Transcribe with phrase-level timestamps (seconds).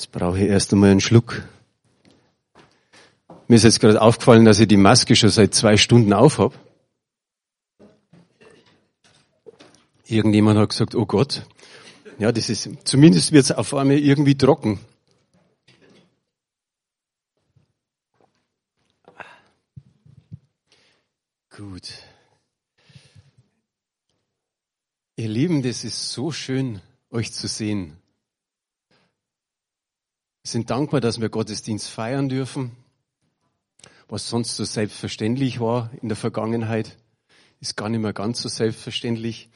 [0.00, 1.42] Jetzt brauche ich erst einmal einen Schluck.
[3.48, 6.58] Mir ist jetzt gerade aufgefallen, dass ich die Maske schon seit zwei Stunden aufhab.
[10.06, 11.46] Irgendjemand hat gesagt, oh Gott.
[12.18, 14.80] Ja, das ist, zumindest wird es auf einmal irgendwie trocken.
[21.54, 21.92] Gut.
[25.16, 26.80] Ihr Lieben, das ist so schön,
[27.10, 27.99] euch zu sehen.
[30.50, 32.72] Sind dankbar, dass wir Gottesdienst feiern dürfen.
[34.08, 36.98] Was sonst so selbstverständlich war in der Vergangenheit,
[37.60, 39.48] ist gar nicht mehr ganz so selbstverständlich.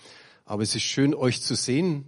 [0.44, 2.04] Aber es ist schön, euch zu sehen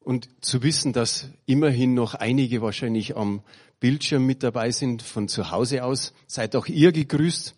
[0.00, 3.44] und zu wissen, dass immerhin noch einige wahrscheinlich am
[3.78, 6.12] Bildschirm mit dabei sind, von zu Hause aus.
[6.26, 7.54] Seid auch ihr gegrüßt.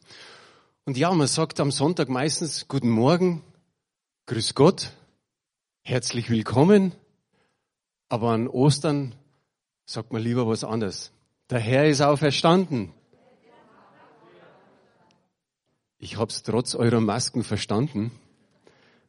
[0.84, 3.42] Und ja, man sagt am Sonntag meistens Guten Morgen,
[4.26, 4.92] Grüß Gott,
[5.80, 6.92] herzlich willkommen.
[8.10, 9.14] Aber an Ostern
[9.88, 11.12] sagt man lieber was anderes.
[11.48, 12.92] Der Herr ist auferstanden.
[15.96, 18.12] Ich hab's trotz eurer Masken verstanden.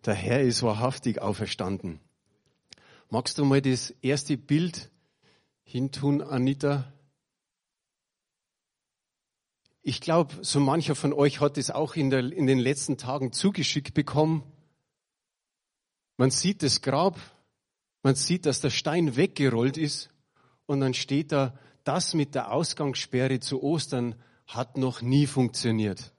[0.05, 1.99] Der Herr ist wahrhaftig auferstanden.
[3.09, 4.89] Magst du mal das erste Bild
[5.63, 6.93] hintun, Anita?
[9.81, 13.33] Ich glaube, so mancher von euch hat es auch in, der, in den letzten Tagen
[13.33, 14.43] zugeschickt bekommen.
[16.15, 17.19] Man sieht das Grab,
[18.01, 20.09] man sieht, dass der Stein weggerollt ist
[20.69, 24.13] und dann steht da, das mit der Ausgangssperre zu Ostern
[24.45, 26.13] hat noch nie funktioniert.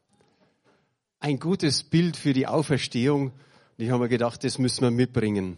[1.20, 3.26] Ein gutes Bild für die Auferstehung.
[3.30, 3.34] Und
[3.76, 5.56] ich habe mir gedacht, das müssen wir mitbringen.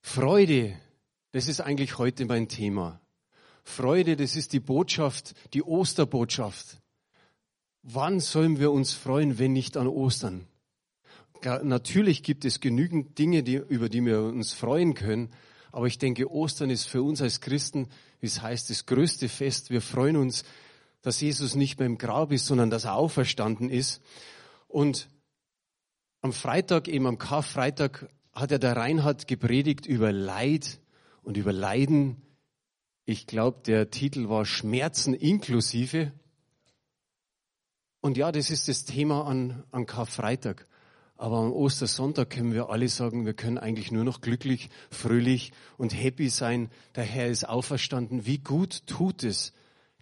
[0.00, 0.76] Freude,
[1.30, 3.00] das ist eigentlich heute mein Thema.
[3.62, 6.80] Freude, das ist die Botschaft, die Osterbotschaft.
[7.84, 10.48] Wann sollen wir uns freuen, wenn nicht an Ostern?
[11.62, 15.30] Natürlich gibt es genügend Dinge, die, über die wir uns freuen können,
[15.72, 17.88] aber ich denke, Ostern ist für uns als Christen,
[18.20, 19.70] wie es heißt, das größte Fest.
[19.70, 20.44] Wir freuen uns,
[21.00, 24.02] dass Jesus nicht mehr im Grab ist, sondern dass er auferstanden ist.
[24.68, 25.08] Und
[26.20, 30.78] am Freitag, eben am Karfreitag, hat er der Reinhard gepredigt über Leid
[31.22, 32.22] und über Leiden.
[33.04, 36.12] Ich glaube, der Titel war Schmerzen inklusive.
[38.00, 40.68] Und ja, das ist das Thema an, an Karfreitag.
[41.22, 45.94] Aber am Ostersonntag können wir alle sagen, wir können eigentlich nur noch glücklich, fröhlich und
[45.94, 46.68] happy sein.
[46.96, 48.26] Der Herr ist auferstanden.
[48.26, 49.52] Wie gut tut es,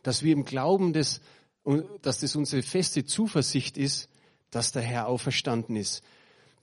[0.02, 1.20] dass wir im Glauben, des,
[2.00, 4.08] dass das unsere feste Zuversicht ist,
[4.48, 6.02] dass der Herr auferstanden ist.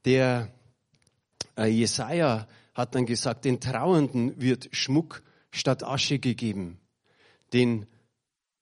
[0.05, 0.51] Der
[1.55, 6.79] äh, Jesaja hat dann gesagt, den Trauernden wird Schmuck statt Asche gegeben.
[7.53, 7.85] Den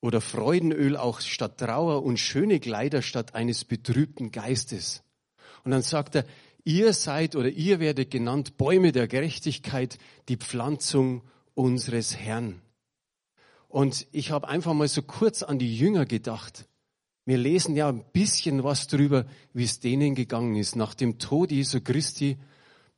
[0.01, 5.01] oder Freudenöl auch statt Trauer und schöne Kleider statt eines betrübten Geistes.
[5.65, 6.25] Und dann sagt er,
[6.63, 9.97] ihr seid oder ihr werdet genannt Bäume der Gerechtigkeit,
[10.29, 11.23] die Pflanzung
[11.55, 12.61] unseres Herrn.
[13.67, 16.65] Und ich habe einfach mal so kurz an die Jünger gedacht.
[17.25, 21.51] Wir lesen ja ein bisschen was drüber, wie es denen gegangen ist nach dem Tod
[21.51, 22.37] Jesu Christi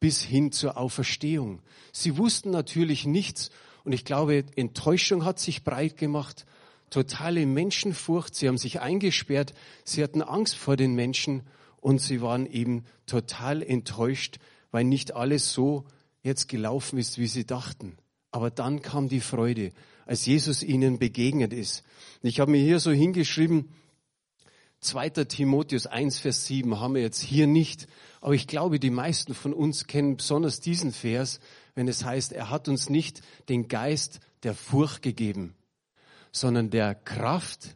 [0.02, 1.62] bis hin zur Auferstehung.
[1.94, 3.50] Sie wussten natürlich nichts
[3.86, 6.46] und ich glaube, Enttäuschung hat sich breit gemacht,
[6.90, 9.54] totale Menschenfurcht, sie haben sich eingesperrt,
[9.86, 11.44] sie hatten Angst vor den Menschen
[11.82, 14.40] und sie waren eben total enttäuscht,
[14.72, 15.86] weil nicht alles so
[16.22, 17.98] jetzt gelaufen ist, wie sie dachten.
[18.32, 19.72] Aber dann kam die Freude,
[20.06, 21.84] als Jesus ihnen begegnet ist.
[22.22, 23.70] Ich habe mir hier so hingeschrieben,
[24.80, 25.10] 2.
[25.10, 27.88] Timotheus 1, Vers 7 haben wir jetzt hier nicht,
[28.22, 31.40] aber ich glaube, die meisten von uns kennen besonders diesen Vers,
[31.74, 35.56] wenn es heißt, er hat uns nicht den Geist der Furcht gegeben,
[36.32, 37.74] sondern der Kraft,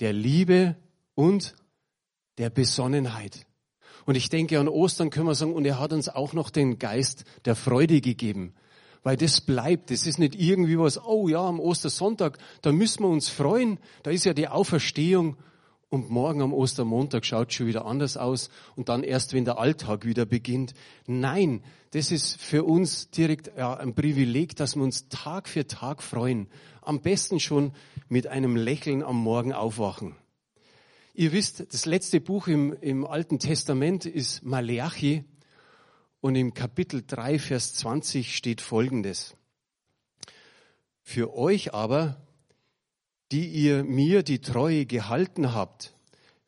[0.00, 0.76] der Liebe
[1.14, 1.54] und
[2.38, 3.46] der Besonnenheit.
[4.06, 6.78] Und ich denke, an Ostern können wir sagen, und er hat uns auch noch den
[6.78, 8.54] Geist der Freude gegeben.
[9.02, 13.08] Weil das bleibt, das ist nicht irgendwie was, oh ja, am Ostersonntag, da müssen wir
[13.08, 15.36] uns freuen, da ist ja die Auferstehung
[15.90, 20.04] und morgen am Ostermontag schaut schon wieder anders aus und dann erst, wenn der Alltag
[20.04, 20.74] wieder beginnt.
[21.06, 21.62] Nein,
[21.92, 26.48] das ist für uns direkt ja, ein Privileg, dass wir uns Tag für Tag freuen.
[26.82, 27.72] Am besten schon
[28.08, 30.16] mit einem Lächeln am Morgen aufwachen.
[31.18, 35.24] Ihr wisst, das letzte Buch im, im Alten Testament ist Maleachi
[36.20, 39.34] und im Kapitel 3, Vers 20 steht Folgendes.
[41.02, 42.24] Für euch aber,
[43.32, 45.96] die ihr mir die Treue gehalten habt,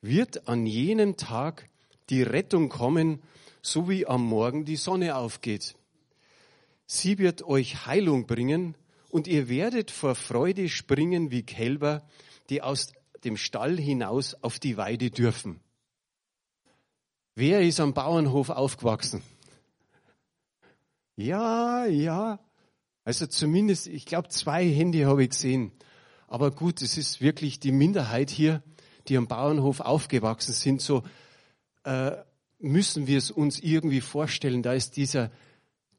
[0.03, 1.69] wird an jenem Tag
[2.09, 3.21] die Rettung kommen,
[3.63, 5.75] so wie am Morgen die Sonne aufgeht.
[6.87, 8.77] Sie wird euch Heilung bringen
[9.09, 12.07] und ihr werdet vor Freude springen wie Kälber,
[12.51, 12.93] die aus
[13.25, 15.61] dem Stall hinaus auf die Weide dürfen.
[17.35, 19.23] Wer ist am Bauernhof aufgewachsen?
[21.17, 22.41] Ja, ja.
[23.05, 25.73] Also zumindest, ich glaube, zwei Hände habe ich gesehen.
[26.27, 28.63] Aber gut, es ist wirklich die Minderheit hier,
[29.09, 30.81] die am Bauernhof aufgewachsen sind.
[30.81, 31.03] So
[31.85, 32.13] äh,
[32.59, 34.63] müssen wir es uns irgendwie vorstellen.
[34.63, 35.31] Da ist dieser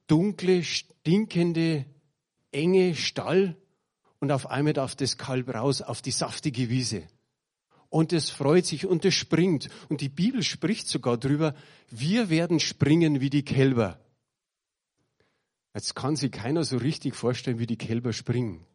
[0.08, 1.86] dunkle, stinkende,
[2.52, 3.58] enge Stall
[4.22, 7.04] und auf einmal darf das Kalb raus auf die saftige Wiese.
[7.90, 9.68] Und es freut sich und es springt.
[9.90, 11.56] Und die Bibel spricht sogar drüber,
[11.90, 14.00] wir werden springen wie die Kälber.
[15.74, 18.66] Jetzt kann sich keiner so richtig vorstellen, wie die Kälber springen.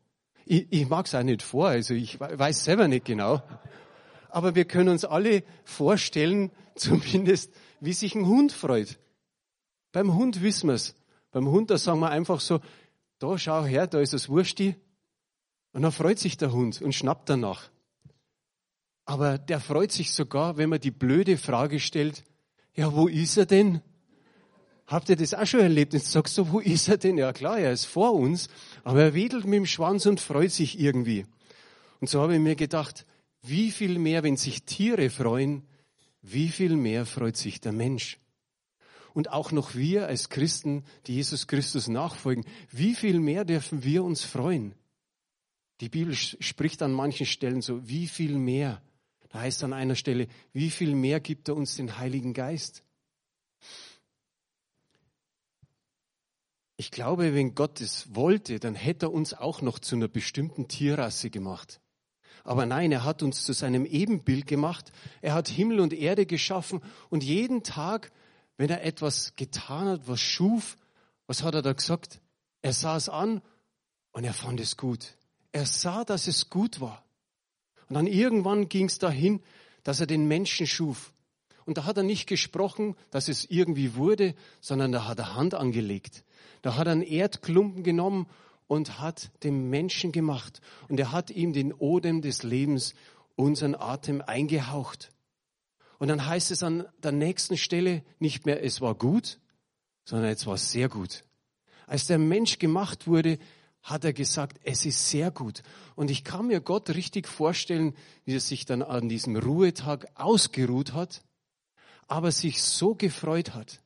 [0.44, 3.42] Ich, ich mag es auch nicht vor, also ich weiß selber nicht genau.
[4.28, 8.98] Aber wir können uns alle vorstellen, zumindest, wie sich ein Hund freut.
[9.92, 10.96] Beim Hund wissen wir es.
[11.30, 12.60] Beim Hund, da sagen wir einfach so,
[13.18, 14.74] da schau her, da ist das Wursti.
[15.76, 17.68] Und dann freut sich der Hund und schnappt danach.
[19.04, 22.24] Aber der freut sich sogar, wenn man die blöde Frage stellt,
[22.72, 23.82] ja, wo ist er denn?
[24.86, 25.92] Habt ihr das auch schon erlebt?
[25.92, 27.18] Jetzt sagst du, wo ist er denn?
[27.18, 28.48] Ja klar, er ist vor uns,
[28.84, 31.26] aber er wedelt mit dem Schwanz und freut sich irgendwie.
[32.00, 33.04] Und so habe ich mir gedacht,
[33.42, 35.68] wie viel mehr, wenn sich Tiere freuen,
[36.22, 38.18] wie viel mehr freut sich der Mensch?
[39.12, 44.04] Und auch noch wir als Christen, die Jesus Christus nachfolgen, wie viel mehr dürfen wir
[44.04, 44.74] uns freuen?
[45.80, 48.82] Die Bibel spricht an manchen Stellen so, wie viel mehr?
[49.28, 52.82] Da heißt an einer Stelle, wie viel mehr gibt er uns den Heiligen Geist?
[56.78, 60.68] Ich glaube, wenn Gott es wollte, dann hätte er uns auch noch zu einer bestimmten
[60.68, 61.80] Tierrasse gemacht.
[62.44, 64.92] Aber nein, er hat uns zu seinem Ebenbild gemacht.
[65.20, 66.80] Er hat Himmel und Erde geschaffen
[67.10, 68.12] und jeden Tag,
[68.56, 70.76] wenn er etwas getan hat, was schuf,
[71.26, 72.20] was hat er da gesagt?
[72.62, 73.42] Er sah es an
[74.12, 75.15] und er fand es gut.
[75.56, 77.02] Er sah, dass es gut war.
[77.88, 79.40] Und dann irgendwann ging es dahin,
[79.84, 81.14] dass er den Menschen schuf.
[81.64, 85.54] Und da hat er nicht gesprochen, dass es irgendwie wurde, sondern da hat er Hand
[85.54, 86.24] angelegt.
[86.60, 88.26] Da hat er einen Erdklumpen genommen
[88.66, 90.60] und hat dem Menschen gemacht.
[90.88, 92.92] Und er hat ihm den Odem des Lebens,
[93.34, 95.10] unseren Atem eingehaucht.
[95.98, 99.38] Und dann heißt es an der nächsten Stelle nicht mehr, es war gut,
[100.04, 101.24] sondern es war sehr gut.
[101.86, 103.38] Als der Mensch gemacht wurde,
[103.86, 105.62] hat er gesagt, es ist sehr gut.
[105.94, 107.94] Und ich kann mir Gott richtig vorstellen,
[108.24, 111.22] wie er sich dann an diesem Ruhetag ausgeruht hat,
[112.08, 113.80] aber sich so gefreut hat,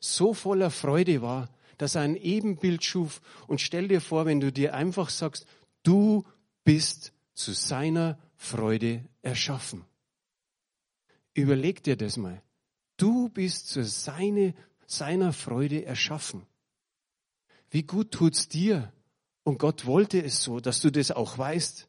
[0.00, 1.48] so voller Freude war,
[1.78, 3.22] dass er ein Ebenbild schuf.
[3.46, 5.46] Und stell dir vor, wenn du dir einfach sagst,
[5.82, 6.24] du
[6.62, 9.86] bist zu seiner Freude erschaffen.
[11.32, 12.42] Überleg dir das mal.
[12.98, 14.52] Du bist zu seine,
[14.86, 16.42] seiner Freude erschaffen.
[17.70, 18.92] Wie gut tut's dir?
[19.44, 21.86] Und Gott wollte es so, dass du das auch weißt.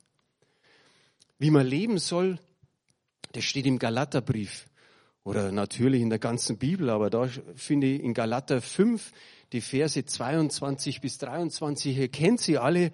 [1.40, 2.40] Wie man leben soll,
[3.34, 4.68] das steht im Galaterbrief
[5.24, 9.12] oder natürlich in der ganzen Bibel, aber da finde ich in Galater 5
[9.52, 12.92] die Verse 22 bis 23, ihr kennt sie alle.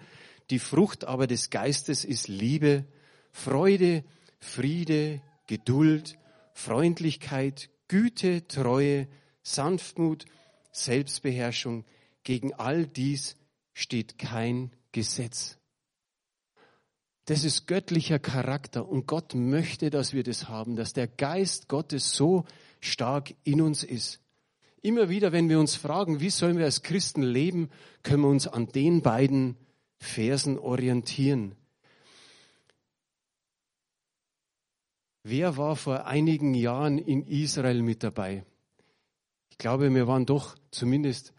[0.50, 2.86] Die Frucht aber des Geistes ist Liebe,
[3.32, 4.04] Freude,
[4.40, 6.18] Friede, Geduld,
[6.54, 9.08] Freundlichkeit, Güte, Treue,
[9.42, 10.26] Sanftmut,
[10.72, 11.86] Selbstbeherrschung.
[12.24, 13.38] Gegen all dies
[13.80, 15.58] steht kein Gesetz.
[17.26, 22.12] Das ist göttlicher Charakter und Gott möchte, dass wir das haben, dass der Geist Gottes
[22.14, 22.44] so
[22.82, 24.20] stark in uns ist.
[24.82, 27.70] Immer wieder, wenn wir uns fragen, wie sollen wir als Christen leben,
[28.04, 29.56] können wir uns an den beiden
[29.98, 31.56] Versen orientieren.
[35.24, 38.44] Wer war vor einigen Jahren in Israel mit dabei?
[39.52, 41.34] Ich glaube, wir waren doch zumindest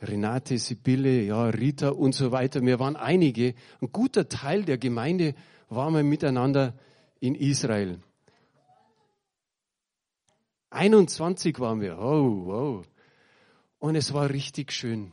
[0.00, 2.62] Renate, Sibylle, ja, Rita und so weiter.
[2.62, 3.54] Wir waren einige.
[3.80, 5.34] Ein guter Teil der Gemeinde
[5.68, 6.74] waren wir miteinander
[7.20, 8.00] in Israel.
[10.70, 11.98] 21 waren wir.
[11.98, 12.86] Oh, wow.
[13.78, 15.12] Und es war richtig schön.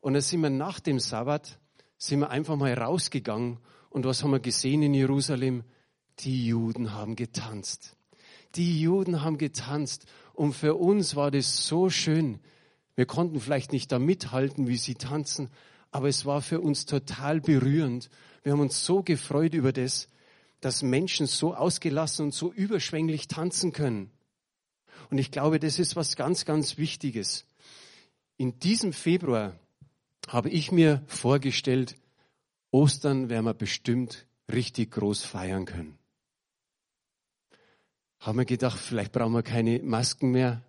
[0.00, 1.58] Und dann sind wir nach dem Sabbat,
[1.96, 3.58] sind wir einfach mal rausgegangen.
[3.88, 5.64] Und was haben wir gesehen in Jerusalem?
[6.18, 7.96] Die Juden haben getanzt.
[8.54, 10.06] Die Juden haben getanzt.
[10.34, 12.40] Und für uns war das so schön.
[12.94, 15.48] Wir konnten vielleicht nicht da mithalten, wie sie tanzen,
[15.90, 18.10] aber es war für uns total berührend.
[18.42, 20.08] Wir haben uns so gefreut über das,
[20.60, 24.10] dass Menschen so ausgelassen und so überschwänglich tanzen können.
[25.10, 27.44] Und ich glaube, das ist was ganz, ganz Wichtiges.
[28.36, 29.58] In diesem Februar
[30.28, 31.96] habe ich mir vorgestellt,
[32.70, 35.98] Ostern werden wir bestimmt richtig groß feiern können.
[38.20, 40.62] Haben wir gedacht, vielleicht brauchen wir keine Masken mehr,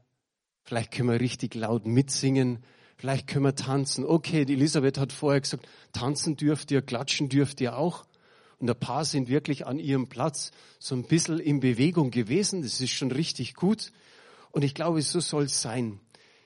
[0.64, 2.60] vielleicht können wir richtig laut mitsingen,
[2.98, 4.06] vielleicht können wir tanzen.
[4.06, 8.06] Okay, die Elisabeth hat vorher gesagt, tanzen dürft ihr, klatschen dürft ihr auch.
[8.60, 12.62] Und ein paar sind wirklich an ihrem Platz so ein bisschen in Bewegung gewesen.
[12.62, 13.92] Das ist schon richtig gut.
[14.52, 16.00] Und ich glaube, so soll es sein.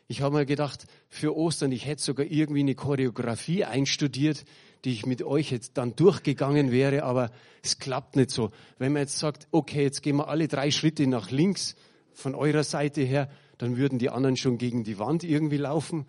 [0.07, 4.45] Ich habe mir gedacht, für Ostern, ich hätte sogar irgendwie eine Choreografie einstudiert,
[4.85, 7.29] die ich mit euch jetzt dann durchgegangen wäre, aber
[7.61, 8.51] es klappt nicht so.
[8.77, 11.75] Wenn man jetzt sagt, okay, jetzt gehen wir alle drei Schritte nach links
[12.13, 16.05] von eurer Seite her, dann würden die anderen schon gegen die Wand irgendwie laufen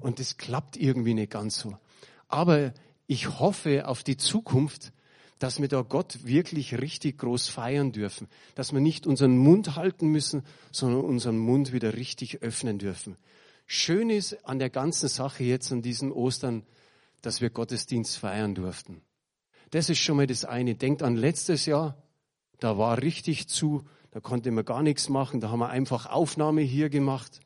[0.00, 1.76] und das klappt irgendwie nicht ganz so.
[2.28, 2.72] Aber
[3.06, 4.92] ich hoffe auf die Zukunft,
[5.40, 10.08] dass wir da Gott wirklich richtig groß feiern dürfen, dass wir nicht unseren Mund halten
[10.08, 13.16] müssen, sondern unseren Mund wieder richtig öffnen dürfen.
[13.66, 16.64] Schön ist an der ganzen Sache jetzt an diesem Ostern,
[17.22, 19.00] dass wir Gottesdienst feiern durften.
[19.70, 20.74] Das ist schon mal das eine.
[20.74, 21.96] Denkt an letztes Jahr,
[22.58, 26.62] da war richtig zu, da konnte man gar nichts machen, da haben wir einfach Aufnahme
[26.62, 27.40] hier gemacht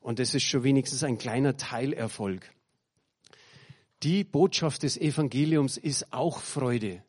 [0.00, 2.50] und das ist schon wenigstens ein kleiner Teilerfolg.
[4.02, 7.02] Die Botschaft des Evangeliums ist auch Freude.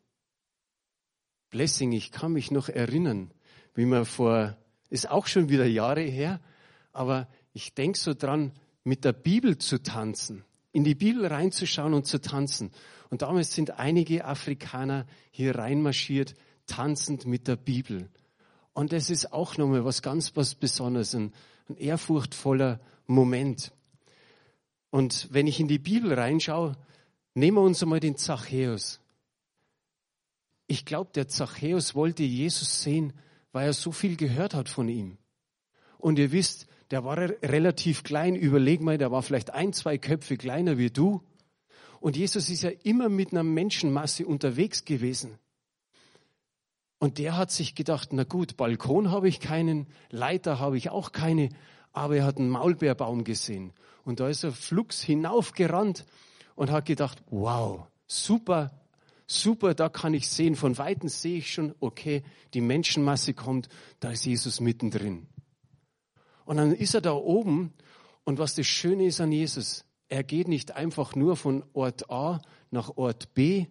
[1.50, 3.32] Blessing, ich kann mich noch erinnern,
[3.74, 4.56] wie man vor,
[4.88, 6.40] ist auch schon wieder Jahre her,
[6.92, 8.52] aber ich denke so dran,
[8.84, 12.70] mit der Bibel zu tanzen, in die Bibel reinzuschauen und zu tanzen.
[13.08, 16.34] Und damals sind einige Afrikaner hier reinmarschiert,
[16.66, 18.08] tanzend mit der Bibel.
[18.72, 21.32] Und das ist auch nochmal was ganz was Besonderes, ein,
[21.68, 23.72] ein ehrfurchtvoller Moment.
[24.90, 26.76] Und wenn ich in die Bibel reinschaue,
[27.34, 29.00] nehmen wir uns einmal den Zachäus.
[30.66, 33.12] Ich glaube, der Zachäus wollte Jesus sehen,
[33.52, 35.18] weil er so viel gehört hat von ihm.
[35.98, 38.34] Und ihr wisst, der war relativ klein.
[38.34, 41.22] Überleg mal, der war vielleicht ein, zwei Köpfe kleiner wie du.
[42.00, 45.38] Und Jesus ist ja immer mit einer Menschenmasse unterwegs gewesen.
[47.00, 51.12] Und der hat sich gedacht, na gut, Balkon habe ich keinen, Leiter habe ich auch
[51.12, 51.48] keine,
[51.92, 53.72] aber er hat einen Maulbeerbaum gesehen.
[54.04, 56.04] Und da ist er flugs hinaufgerannt
[56.56, 58.70] und hat gedacht, wow, super,
[59.26, 64.10] super, da kann ich sehen, von Weitem sehe ich schon, okay, die Menschenmasse kommt, da
[64.10, 65.26] ist Jesus mittendrin.
[66.44, 67.72] Und dann ist er da oben
[68.24, 72.42] und was das Schöne ist an Jesus, er geht nicht einfach nur von Ort A
[72.70, 73.68] nach Ort B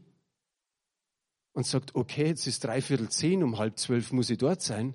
[1.60, 4.94] und sagt, okay, jetzt ist dreiviertel zehn, um halb zwölf muss ich dort sein,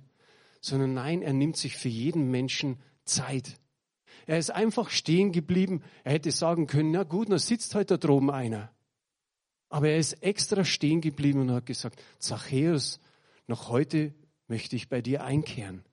[0.62, 3.61] sondern nein, er nimmt sich für jeden Menschen Zeit.
[4.25, 5.83] Er ist einfach stehen geblieben.
[6.04, 8.73] Er hätte sagen können, na gut, da sitzt heute da droben einer.
[9.68, 12.99] Aber er ist extra stehen geblieben und hat gesagt, Zachäus,
[13.47, 14.14] noch heute
[14.49, 15.85] möchte ich bei dir einkehren.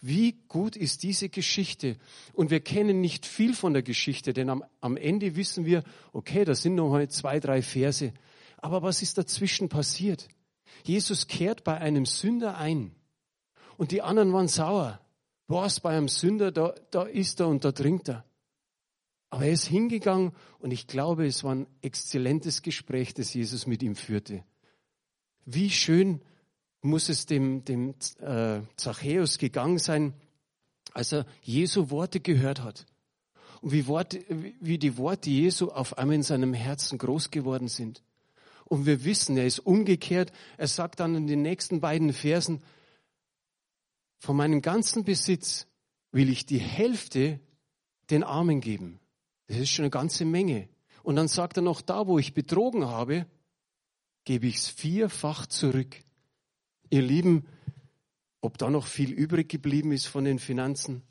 [0.00, 1.96] Wie gut ist diese Geschichte?
[2.32, 6.44] Und wir kennen nicht viel von der Geschichte, denn am, am Ende wissen wir, okay,
[6.44, 8.12] da sind noch mal zwei, drei Verse.
[8.62, 10.28] Aber was ist dazwischen passiert?
[10.84, 12.94] Jesus kehrt bei einem Sünder ein.
[13.76, 15.00] Und die anderen waren sauer.
[15.48, 18.24] Was bei einem Sünder, da, da ist er und da trinkt er.
[19.28, 23.82] Aber er ist hingegangen und ich glaube, es war ein exzellentes Gespräch, das Jesus mit
[23.82, 24.44] ihm führte.
[25.44, 26.20] Wie schön
[26.82, 30.14] muss es dem, dem äh, Zachäus gegangen sein,
[30.92, 32.86] als er Jesu Worte gehört hat.
[33.60, 34.24] Und wie, Worte,
[34.60, 38.02] wie die Worte Jesu auf einmal in seinem Herzen groß geworden sind.
[38.72, 40.32] Und wir wissen, er ist umgekehrt.
[40.56, 42.62] Er sagt dann in den nächsten beiden Versen,
[44.16, 45.66] von meinem ganzen Besitz
[46.10, 47.38] will ich die Hälfte
[48.08, 48.98] den Armen geben.
[49.46, 50.70] Das ist schon eine ganze Menge.
[51.02, 53.26] Und dann sagt er noch, da wo ich betrogen habe,
[54.24, 56.02] gebe ich es vierfach zurück.
[56.88, 57.46] Ihr Lieben,
[58.40, 61.02] ob da noch viel übrig geblieben ist von den Finanzen,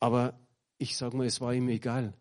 [0.00, 0.36] aber
[0.78, 2.12] ich sage mal, es war ihm egal.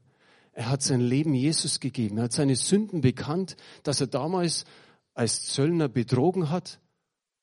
[0.62, 2.20] Er hat sein Leben Jesus gegeben.
[2.20, 4.65] Er hat seine Sünden bekannt, dass er damals
[5.15, 6.80] als Zöllner betrogen hat.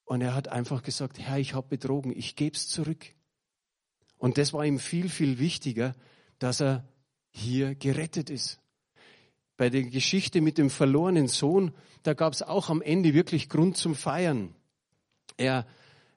[0.05, 3.07] Und er hat einfach gesagt, Herr, ich habe betrogen, ich gebe es zurück.
[4.19, 5.97] Und das war ihm viel, viel wichtiger,
[6.39, 6.87] dass er
[7.31, 8.61] hier gerettet ist.
[9.57, 11.73] Bei der Geschichte mit dem verlorenen Sohn,
[12.05, 14.55] da gab es auch am Ende wirklich Grund zum Feiern.
[15.37, 15.67] Er,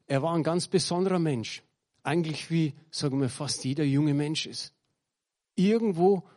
[0.06, 1.64] er war ein ganz besonderer Mensch.
[2.04, 4.76] Eigentlich wie, sagen wir, fast jeder junge Mensch ist.
[5.56, 6.30] Irgendwo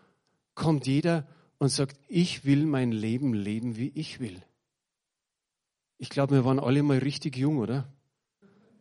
[0.54, 1.26] kommt jeder
[1.58, 4.42] und sagt, ich will mein Leben leben, wie ich will.
[5.98, 7.92] Ich glaube, wir waren alle mal richtig jung, oder?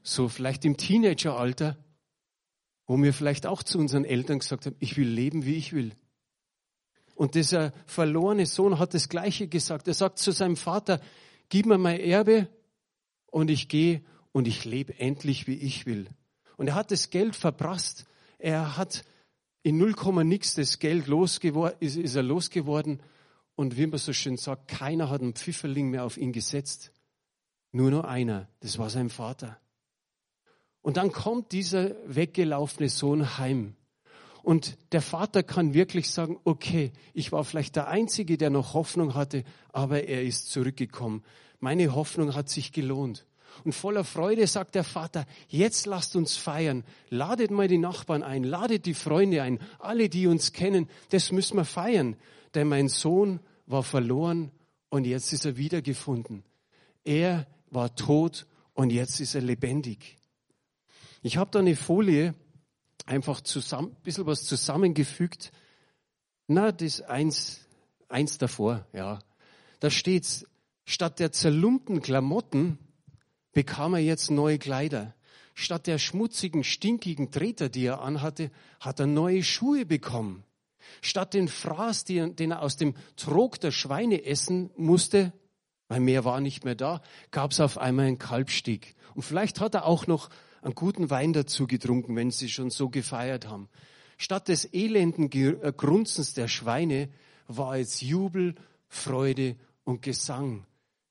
[0.02, 1.78] So vielleicht im Teenageralter
[2.86, 5.94] wo wir vielleicht auch zu unseren Eltern gesagt haben, ich will leben, wie ich will.
[7.16, 9.88] Und dieser verlorene Sohn hat das Gleiche gesagt.
[9.88, 11.00] Er sagt zu seinem Vater,
[11.50, 12.50] gib mir mein Erbe
[13.28, 16.08] und ich gehe und ich lebe endlich, wie ich will.
[16.58, 18.06] Und er hat das Geld verprasst.
[18.40, 19.04] Er hat
[19.64, 23.02] in 0, nix das Geld losgeworden, ist, ist er losgeworden.
[23.56, 26.92] Und wie man so schön sagt, keiner hat einen Pfifferling mehr auf ihn gesetzt.
[27.72, 28.50] Nur noch einer.
[28.60, 29.60] Das war sein Vater.
[30.82, 33.76] Und dann kommt dieser weggelaufene Sohn heim.
[34.44, 39.16] Und der Vater kann wirklich sagen, okay, ich war vielleicht der Einzige, der noch Hoffnung
[39.16, 41.24] hatte, aber er ist zurückgekommen.
[41.62, 43.26] Meine Hoffnung hat sich gelohnt.
[43.64, 46.84] Und voller Freude sagt der Vater, jetzt lasst uns feiern.
[47.10, 50.90] Ladet mal die Nachbarn ein, ladet die Freunde ein, alle, die uns kennen.
[51.10, 52.16] Das müssen wir feiern.
[52.54, 54.52] Denn mein Sohn war verloren
[54.90, 56.44] und jetzt ist er wiedergefunden.
[57.04, 60.18] Er war tot und jetzt ist er lebendig.
[61.22, 62.36] Ich habe da eine Folie
[63.06, 63.42] einfach
[63.72, 65.52] ein bisschen was zusammengefügt.
[66.48, 67.62] Na, das eins,
[68.10, 69.20] eins davor, ja.
[69.80, 70.46] Da steht's,
[70.86, 72.78] statt der zerlumpten Klamotten
[73.54, 75.14] bekam er jetzt neue Kleider.
[75.56, 80.44] Statt der schmutzigen, stinkigen Treter, die er anhatte, hat er neue Schuhe bekommen.
[81.02, 85.32] Statt den Fraß, den er aus dem Trog der Schweine essen musste,
[85.88, 88.96] weil mehr war nicht mehr da, gab es auf einmal einen Kalbsteg.
[89.14, 90.30] Und vielleicht hat er auch noch
[90.62, 93.70] einen guten Wein dazu getrunken, wenn sie schon so gefeiert haben.
[94.18, 97.10] Statt des elenden äh, Grunzens der Schweine
[97.48, 98.56] war es Jubel,
[98.88, 100.66] Freude und Gesang.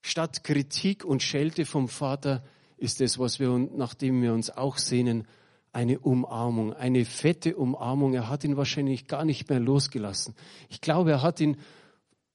[0.05, 2.43] Statt Kritik und Schelte vom Vater
[2.75, 5.25] ist es, was wir, nachdem wir uns auch sehnen,
[5.71, 8.13] eine Umarmung, eine fette Umarmung.
[8.13, 10.35] Er hat ihn wahrscheinlich gar nicht mehr losgelassen.
[10.69, 11.57] Ich glaube, er hat ihn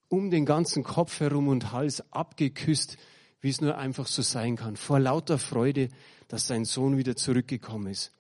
[0.09, 2.97] um den ganzen Kopf herum und Hals abgeküsst,
[3.43, 5.91] wie es nur einfach so sein kann, vor lauter Freude,
[6.29, 8.13] dass sein Sohn wieder zurückgekommen ist.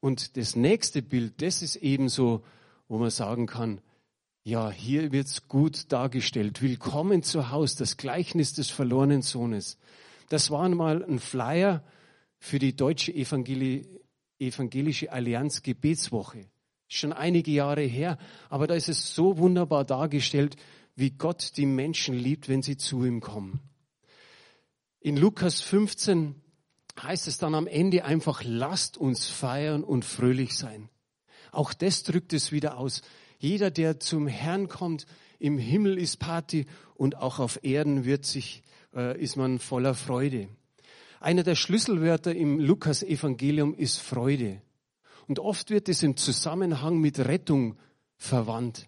[0.00, 2.42] Und das nächste Bild, das ist ebenso,
[2.88, 3.80] wo man sagen kann,
[4.48, 6.62] ja, hier wird's gut dargestellt.
[6.62, 9.76] Willkommen zu Haus, das Gleichnis des verlorenen Sohnes.
[10.30, 11.84] Das war mal ein Flyer
[12.38, 13.86] für die Deutsche Evangeli
[14.38, 16.46] Evangelische Allianz Gebetswoche.
[16.86, 18.16] Schon einige Jahre her,
[18.48, 20.56] aber da ist es so wunderbar dargestellt,
[20.96, 23.60] wie Gott die Menschen liebt, wenn sie zu ihm kommen.
[25.00, 26.36] In Lukas 15
[27.02, 30.88] heißt es dann am Ende einfach, lasst uns feiern und fröhlich sein.
[31.52, 33.02] Auch das drückt es wieder aus.
[33.38, 35.06] Jeder, der zum Herrn kommt,
[35.38, 38.62] im Himmel ist Party und auch auf Erden wird sich,
[38.94, 40.48] äh, ist man voller Freude.
[41.20, 44.60] Einer der Schlüsselwörter im Lukas Evangelium ist Freude.
[45.26, 47.76] Und oft wird es im Zusammenhang mit Rettung
[48.16, 48.86] verwandt.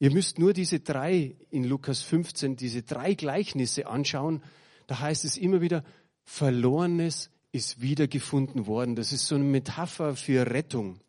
[0.00, 4.42] Ihr müsst nur diese drei in Lukas 15, diese drei Gleichnisse anschauen.
[4.86, 5.84] Da heißt es immer wieder,
[6.24, 8.94] Verlorenes ist wiedergefunden worden.
[8.94, 11.00] Das ist so eine Metapher für Rettung.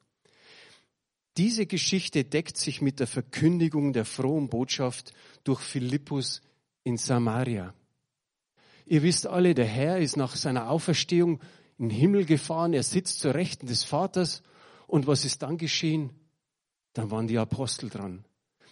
[1.39, 5.13] Diese Geschichte deckt sich mit der Verkündigung der frohen Botschaft
[5.45, 6.41] durch Philippus
[6.84, 7.73] in Samaria.
[8.86, 11.39] Ihr wisst alle, der Herr ist nach seiner Auferstehung
[11.78, 14.43] in den Himmel gefahren, er sitzt zur Rechten des Vaters.
[14.86, 16.10] Und was ist dann geschehen?
[16.91, 18.25] Dann waren die Apostel dran.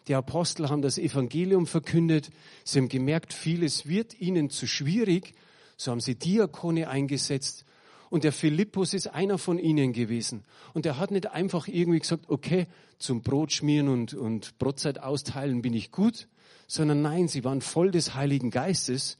[0.10, 2.32] Die Apostel haben das Evangelium verkündet.
[2.66, 5.36] Sie haben gemerkt, vieles wird ihnen zu schwierig.
[5.78, 7.64] So haben sie Diakone eingesetzt.
[8.10, 10.46] Und der Philippus ist einer von ihnen gewesen.
[10.74, 12.68] Und er hat nicht einfach irgendwie gesagt, okay,
[12.98, 16.28] zum Brot schmieren und, und Brotzeit austeilen bin ich gut,
[16.68, 19.18] sondern nein, sie waren voll des Heiligen Geistes.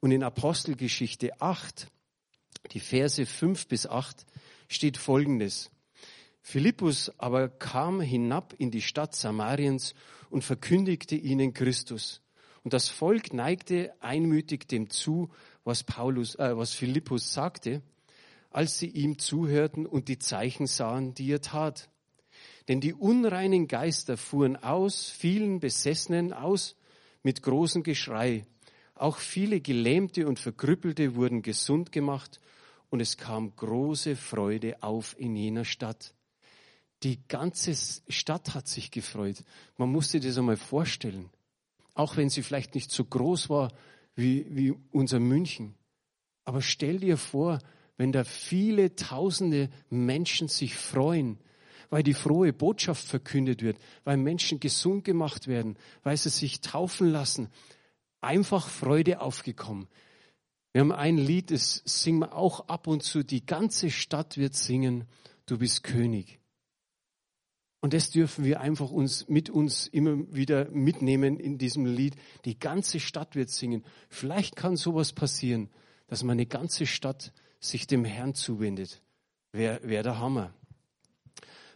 [0.00, 1.88] Und in Apostelgeschichte 8,
[2.72, 4.26] die Verse 5 bis 8,
[4.68, 5.70] steht Folgendes.
[6.40, 9.94] Philippus aber kam hinab in die Stadt Samariens
[10.30, 12.20] und verkündigte ihnen Christus.
[12.64, 15.30] Und das Volk neigte einmütig dem zu,
[15.64, 17.82] was Paulus, äh, was Philippus sagte,
[18.54, 21.88] als sie ihm zuhörten und die Zeichen sahen, die er tat.
[22.68, 26.76] Denn die unreinen Geister fuhren aus, vielen Besessenen aus,
[27.22, 28.46] mit großem Geschrei.
[28.94, 32.40] Auch viele Gelähmte und Verkrüppelte wurden gesund gemacht
[32.90, 36.14] und es kam große Freude auf in jener Stadt.
[37.02, 37.74] Die ganze
[38.08, 39.42] Stadt hat sich gefreut.
[39.76, 41.30] Man musste das einmal vorstellen.
[41.94, 43.72] Auch wenn sie vielleicht nicht so groß war
[44.14, 45.74] wie, wie unser München.
[46.44, 47.58] Aber stell dir vor,
[48.02, 51.38] wenn da viele tausende Menschen sich freuen,
[51.88, 57.12] weil die frohe Botschaft verkündet wird, weil Menschen gesund gemacht werden, weil sie sich taufen
[57.12, 57.48] lassen.
[58.20, 59.86] Einfach Freude aufgekommen.
[60.72, 63.22] Wir haben ein Lied, das singen wir auch ab und zu.
[63.22, 65.04] Die ganze Stadt wird singen,
[65.46, 66.40] du bist König.
[67.82, 72.16] Und das dürfen wir einfach uns mit uns immer wieder mitnehmen in diesem Lied.
[72.46, 73.84] Die ganze Stadt wird singen.
[74.08, 75.70] Vielleicht kann sowas passieren,
[76.08, 77.32] dass meine ganze Stadt
[77.64, 79.00] sich dem Herrn zuwendet.
[79.52, 80.52] Wäre wär der Hammer.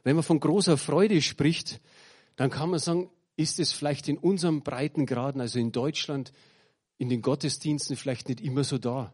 [0.03, 1.81] Wenn man von großer Freude spricht,
[2.37, 6.33] dann kann man sagen, ist es vielleicht in unserem Breitengraden, also in Deutschland,
[6.99, 9.13] in den Gottesdiensten vielleicht nicht immer so da.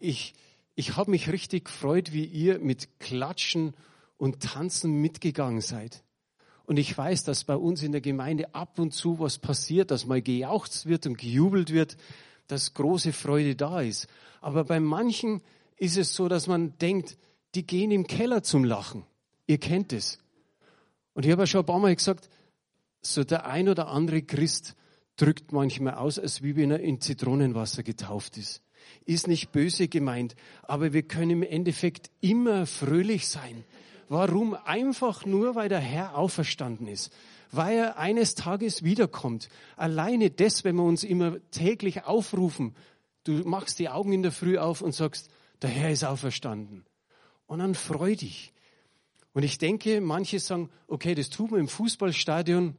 [0.00, 0.34] Ich,
[0.74, 3.74] ich habe mich richtig gefreut, wie ihr mit Klatschen
[4.16, 6.02] und Tanzen mitgegangen seid.
[6.64, 10.06] Und ich weiß, dass bei uns in der Gemeinde ab und zu was passiert, dass
[10.06, 11.96] mal gejauchzt wird und gejubelt wird,
[12.46, 14.06] dass große Freude da ist.
[14.40, 15.42] Aber bei manchen
[15.76, 17.18] ist es so, dass man denkt,
[17.54, 19.04] die gehen im Keller zum Lachen.
[19.46, 20.18] Ihr kennt es.
[21.14, 22.28] Und ich habe ja schon ein paar Mal gesagt,
[23.02, 24.74] so der ein oder andere Christ
[25.16, 28.62] drückt manchmal aus, als wie wenn er in Zitronenwasser getauft ist.
[29.04, 33.64] ist nicht böse gemeint, aber wir können im Endeffekt immer fröhlich sein.
[34.08, 34.54] Warum?
[34.54, 37.12] Einfach nur, weil der Herr auferstanden ist,
[37.50, 39.48] weil er eines Tages wiederkommt.
[39.76, 42.74] Alleine das, wenn wir uns immer täglich aufrufen,
[43.24, 45.30] du machst die Augen in der Früh auf und sagst,
[45.62, 46.84] der Herr ist auferstanden.
[47.46, 48.52] Und dann freu dich.
[49.32, 52.76] Und ich denke, manche sagen, okay, das tun wir im Fußballstadion.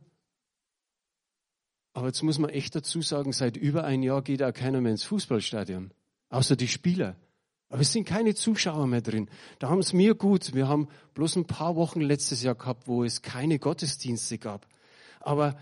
[1.93, 4.91] Aber jetzt muss man echt dazu sagen, seit über ein Jahr geht auch keiner mehr
[4.91, 5.91] ins Fußballstadion.
[6.29, 7.15] Außer die Spieler.
[7.69, 9.29] Aber es sind keine Zuschauer mehr drin.
[9.59, 10.53] Da haben es mir gut.
[10.53, 14.67] Wir haben bloß ein paar Wochen letztes Jahr gehabt, wo es keine Gottesdienste gab.
[15.19, 15.57] Aber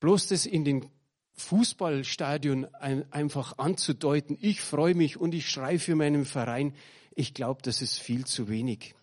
[0.00, 0.86] bloß das in den
[1.34, 6.74] Fußballstadion einfach anzudeuten, ich freue mich und ich schreie für meinen Verein,
[7.14, 8.94] ich glaube, das ist viel zu wenig.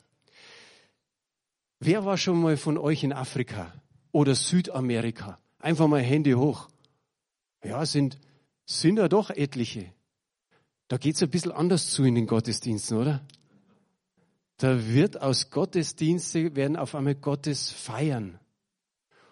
[1.79, 3.73] Wer war schon mal von euch in Afrika
[4.11, 5.39] oder Südamerika?
[5.59, 6.69] Einfach mal Hände hoch.
[7.63, 8.19] Ja, sind,
[8.65, 9.93] sind ja doch etliche.
[10.87, 13.21] Da geht's ein bisschen anders zu in den Gottesdiensten, oder?
[14.57, 18.39] Da wird aus Gottesdienste werden auf einmal Gottes feiern.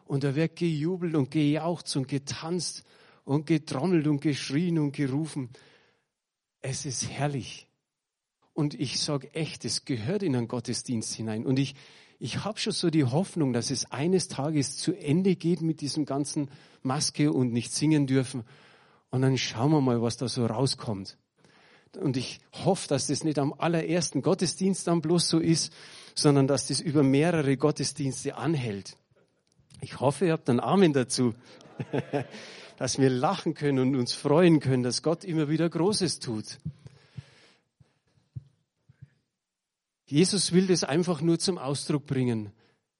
[0.07, 2.83] Und da wird gejubelt und gejaucht und getanzt
[3.25, 5.49] und getrommelt und geschrien und gerufen.
[6.61, 7.67] Es ist herrlich.
[8.53, 11.45] Und ich sage echt, es gehört in einen Gottesdienst hinein.
[11.45, 11.75] Und ich,
[12.19, 16.05] ich habe schon so die Hoffnung, dass es eines Tages zu Ende geht mit diesem
[16.05, 16.49] ganzen
[16.81, 18.43] Maske und nicht singen dürfen.
[19.11, 21.17] Und dann schauen wir mal, was da so rauskommt.
[21.99, 25.73] Und ich hoffe, dass das nicht am allerersten Gottesdienst dann bloß so ist,
[26.15, 28.97] sondern dass das über mehrere Gottesdienste anhält.
[29.81, 31.33] Ich hoffe, ihr habt einen Amen dazu,
[32.77, 36.57] dass wir lachen können und uns freuen können, dass Gott immer wieder Großes tut.
[40.05, 42.51] Jesus will das einfach nur zum Ausdruck bringen,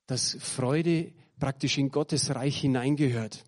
[0.08, 3.46] dass Freude praktisch in Gottes Reich hineingehört.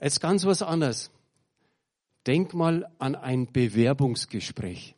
[0.00, 1.10] Jetzt ganz was anderes.
[2.26, 4.94] Denk mal an ein Bewerbungsgespräch.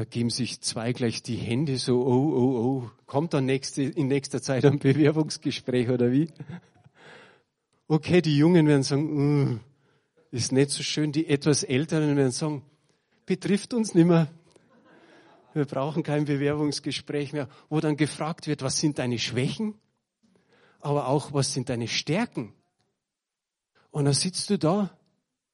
[0.00, 2.90] Da geben sich zwei gleich die Hände so, oh, oh, oh.
[3.04, 6.28] Kommt dann nächste, in nächster Zeit ein Bewerbungsgespräch oder wie?
[7.86, 9.58] Okay, die Jungen werden sagen, uh,
[10.30, 11.12] ist nicht so schön.
[11.12, 12.62] Die etwas Älteren werden sagen,
[13.26, 14.28] betrifft uns nicht mehr.
[15.52, 19.74] Wir brauchen kein Bewerbungsgespräch mehr, wo dann gefragt wird, was sind deine Schwächen,
[20.80, 22.54] aber auch, was sind deine Stärken?
[23.90, 24.96] Und dann sitzt du da,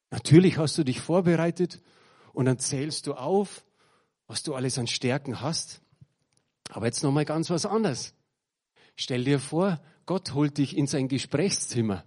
[0.09, 1.81] natürlich hast du dich vorbereitet
[2.31, 3.65] und dann zählst du auf,
[4.27, 5.81] was du alles an Stärken hast.
[6.69, 8.13] Aber jetzt nochmal ganz was anderes.
[8.95, 12.03] Stell dir vor, Gott holt dich in sein Gesprächszimmer.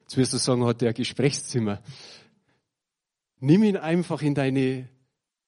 [0.00, 1.82] Jetzt wirst du sagen, hat der Gesprächszimmer.
[3.40, 4.88] Nimm ihn einfach in deine,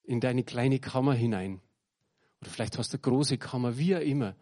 [0.02, 1.60] in deine kleine Kammer hinein.
[2.40, 4.34] Oder vielleicht hast du eine große Kammer, wie er immer.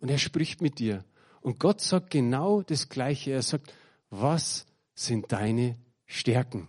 [0.00, 1.04] Und er spricht mit dir.
[1.40, 3.32] Und Gott sagt genau das Gleiche.
[3.32, 3.72] Er sagt,
[4.10, 6.68] was sind deine Stärken?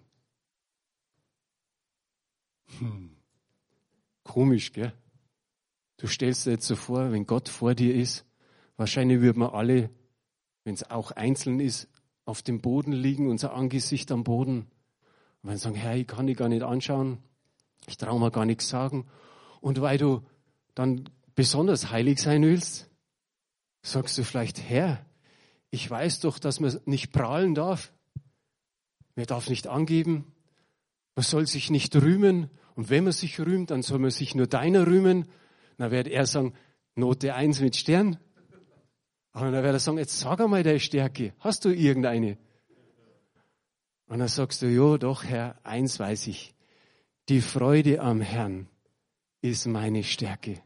[2.79, 3.20] Hm.
[4.31, 4.93] Komisch, gell?
[5.97, 8.23] Du stellst dir jetzt so vor, wenn Gott vor dir ist,
[8.77, 9.89] wahrscheinlich würden wir alle,
[10.63, 11.89] wenn es auch einzeln ist,
[12.23, 14.71] auf dem Boden liegen, unser Angesicht am Boden
[15.41, 17.17] und wenn sagen, Herr, ich kann dich gar nicht anschauen,
[17.87, 19.05] ich traue mir gar nichts sagen.
[19.59, 20.21] Und weil du
[20.75, 22.89] dann besonders heilig sein willst,
[23.81, 25.05] sagst du vielleicht, Herr,
[25.71, 27.91] ich weiß doch, dass man nicht prahlen darf.
[29.15, 30.31] Man darf nicht angeben.
[31.15, 32.49] Man soll sich nicht rühmen.
[32.75, 35.25] Und wenn man sich rühmt, dann soll man sich nur deiner rühmen.
[35.77, 36.53] Dann wird er sagen,
[36.95, 38.17] Note 1 mit Stern.
[39.33, 41.33] Aber dann wird er sagen, jetzt sag einmal deine Stärke.
[41.39, 42.37] Hast du irgendeine?
[44.07, 46.53] Und dann sagst du, jo, doch, Herr, eins weiß ich.
[47.29, 48.67] Die Freude am Herrn
[49.41, 50.61] ist meine Stärke.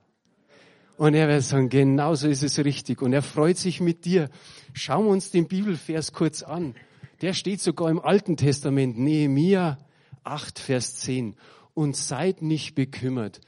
[0.97, 3.01] Und er wird sagen, genau so ist es richtig.
[3.01, 4.29] Und er freut sich mit dir.
[4.73, 6.73] Schauen wir uns den Bibelvers kurz an.
[7.21, 9.77] Der steht sogar im Alten Testament, Nehemia
[10.23, 11.35] 8, Vers 10.
[11.75, 13.41] Und seid nicht bekümmert,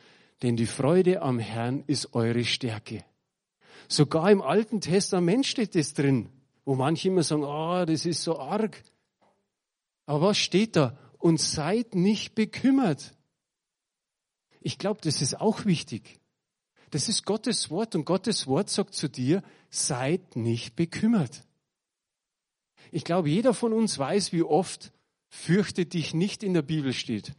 [0.44, 3.04] denn die Freude am Herrn ist eure Stärke.
[3.88, 6.30] Sogar im Alten Testament steht das drin,
[6.66, 8.84] wo manche immer sagen, ah, oh, das ist so arg.
[10.06, 10.98] Aber was steht da?
[11.18, 13.16] Und seid nicht bekümmert.
[14.60, 16.20] Ich glaube, das ist auch wichtig.
[16.90, 21.44] Das ist Gottes Wort und Gottes Wort sagt zu dir, seid nicht bekümmert.
[22.92, 24.92] Ich glaube, jeder von uns weiß, wie oft
[25.30, 27.34] fürchte dich nicht in der Bibel steht.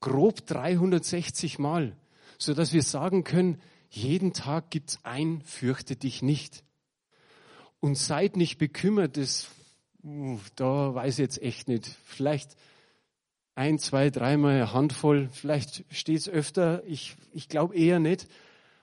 [0.00, 1.96] Grob 360 Mal,
[2.38, 6.62] so dass wir sagen können, jeden Tag gibt's ein fürchte dich nicht.
[7.80, 9.48] Und seid nicht bekümmert, das
[10.56, 11.96] da weiß ich jetzt echt nicht.
[12.04, 12.56] Vielleicht
[13.54, 18.28] ein, zwei, dreimal eine Handvoll, vielleicht steht es öfter, ich, ich glaube eher nicht.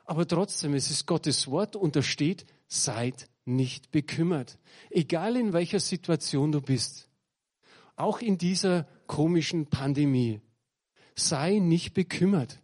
[0.06, 4.60] Aber trotzdem, es ist Gottes Wort und da steht, seid nicht bekümmert.
[4.90, 7.10] Egal in welcher Situation du bist.
[7.96, 10.42] Auch in dieser komischen Pandemie.
[11.16, 12.62] Sei nicht bekümmert.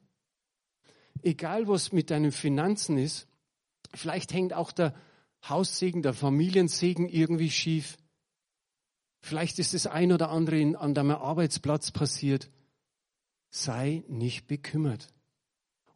[1.24, 3.28] Egal was mit deinen Finanzen ist,
[3.94, 4.96] vielleicht hängt auch der
[5.48, 7.98] Haussegen, der Familiensegen irgendwie schief.
[9.22, 12.50] Vielleicht ist das ein oder andere an deinem Arbeitsplatz passiert.
[13.50, 15.14] Sei nicht bekümmert.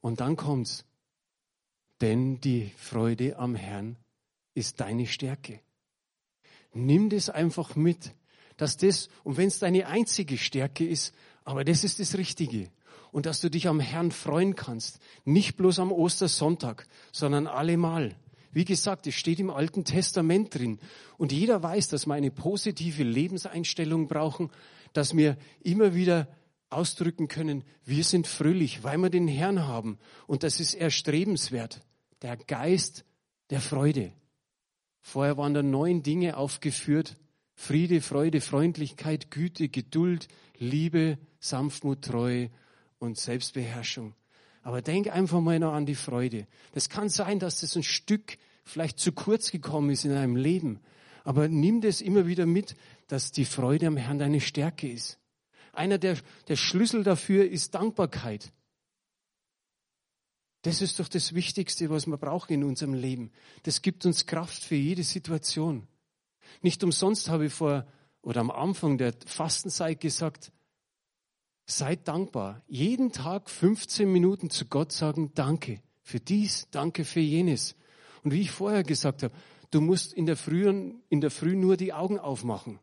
[0.01, 0.85] Und dann kommt's.
[2.01, 3.97] Denn die Freude am Herrn
[4.53, 5.61] ist deine Stärke.
[6.73, 8.13] Nimm das einfach mit,
[8.57, 11.15] dass das, und wenn es deine einzige Stärke ist,
[11.45, 12.69] aber das ist das Richtige.
[13.11, 14.99] Und dass du dich am Herrn freuen kannst.
[15.23, 18.15] Nicht bloß am Ostersonntag, sondern allemal.
[18.51, 20.79] Wie gesagt, es steht im Alten Testament drin.
[21.17, 24.49] Und jeder weiß, dass wir eine positive Lebenseinstellung brauchen,
[24.91, 26.27] dass wir immer wieder
[26.69, 29.97] ausdrücken können, wir sind fröhlich, weil wir den Herrn haben.
[30.27, 31.81] Und das ist erstrebenswert.
[32.21, 33.05] Der Geist
[33.49, 34.11] der Freude.
[35.01, 37.17] Vorher waren da neun Dinge aufgeführt.
[37.53, 40.27] Friede, Freude, Freundlichkeit, Güte, Geduld,
[40.57, 41.17] Liebe,
[41.49, 42.49] Sanftmut, Treue
[42.99, 44.13] und Selbstbeherrschung.
[44.61, 46.47] Aber denk einfach mal noch an die Freude.
[46.73, 50.79] Das kann sein, dass das ein Stück vielleicht zu kurz gekommen ist in deinem Leben.
[51.23, 52.75] Aber nimm das immer wieder mit,
[53.07, 55.19] dass die Freude am Herrn deine Stärke ist.
[55.71, 58.51] Einer der, der Schlüssel dafür ist Dankbarkeit.
[60.63, 63.31] Das ist doch das Wichtigste, was wir brauchen in unserem Leben.
[63.63, 65.87] Das gibt uns Kraft für jede Situation.
[66.61, 67.85] Nicht umsonst habe ich vor
[68.23, 70.51] oder am Anfang der Fastenzeit gesagt,
[71.65, 72.61] seid dankbar.
[72.67, 77.75] Jeden Tag 15 Minuten zu Gott sagen, danke für dies, danke für jenes.
[78.23, 79.33] Und wie ich vorher gesagt habe,
[79.71, 80.67] du musst in der Früh,
[81.09, 82.79] in der Früh nur die Augen aufmachen.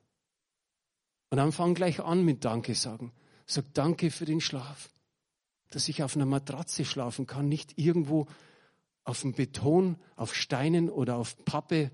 [1.31, 3.13] Und dann fang gleich an mit Danke sagen.
[3.47, 4.91] Sag Danke für den Schlaf.
[5.71, 8.27] Dass ich auf einer Matratze schlafen kann, nicht irgendwo
[9.05, 11.91] auf dem Beton, auf Steinen oder auf Pappe,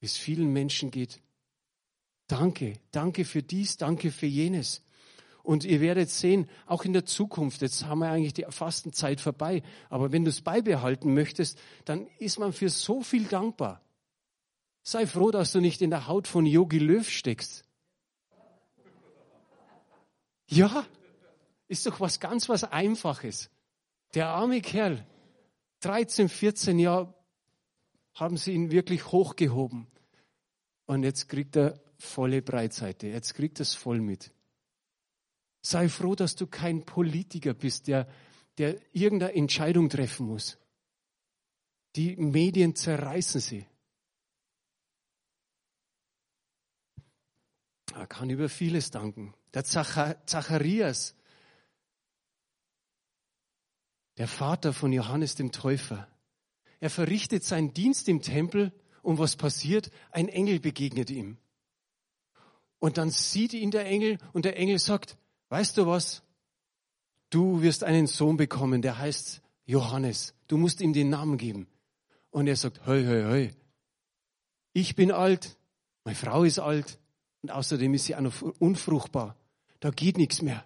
[0.00, 1.20] wie es vielen Menschen geht.
[2.26, 4.82] Danke, danke für dies, danke für jenes.
[5.50, 9.64] Und ihr werdet sehen, auch in der Zukunft, jetzt haben wir eigentlich die Fastenzeit vorbei,
[9.88, 13.82] aber wenn du es beibehalten möchtest, dann ist man für so viel dankbar.
[14.84, 17.64] Sei froh, dass du nicht in der Haut von Yogi Löw steckst.
[20.46, 20.86] Ja,
[21.66, 23.50] ist doch was ganz was Einfaches.
[24.14, 25.04] Der arme Kerl,
[25.80, 27.12] 13, 14 Jahre
[28.14, 29.88] haben sie ihn wirklich hochgehoben.
[30.86, 33.08] Und jetzt kriegt er volle Breitseite.
[33.08, 34.30] Jetzt kriegt er es voll mit.
[35.62, 38.08] Sei froh, dass du kein Politiker bist, der,
[38.58, 40.58] der irgendeine Entscheidung treffen muss.
[41.96, 43.66] Die Medien zerreißen sie.
[47.94, 49.34] Er kann über vieles danken.
[49.52, 51.16] Der Zacharias,
[54.16, 56.08] der Vater von Johannes dem Täufer,
[56.78, 59.90] er verrichtet seinen Dienst im Tempel und was passiert?
[60.12, 61.36] Ein Engel begegnet ihm.
[62.78, 65.18] Und dann sieht ihn der Engel und der Engel sagt,
[65.50, 66.22] weißt du was?
[67.28, 70.34] Du wirst einen Sohn bekommen, der heißt Johannes.
[70.48, 71.68] Du musst ihm den Namen geben.
[72.30, 73.50] Und er sagt, hoi, hoi, hoi.
[74.72, 75.58] Ich bin alt,
[76.04, 76.98] meine Frau ist alt
[77.42, 79.36] und außerdem ist sie auch noch unfruchtbar
[79.80, 80.64] da geht nichts mehr.